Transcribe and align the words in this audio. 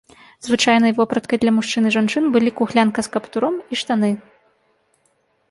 Звычайнай 0.45 0.95
вопраткай 0.99 1.39
для 1.43 1.51
мужчын 1.57 1.83
і 1.89 1.91
жанчын 1.97 2.25
былі 2.37 2.55
кухлянка 2.61 2.99
з 3.09 3.13
каптуром 3.17 3.55
і 3.73 3.81
штаны. 3.83 4.11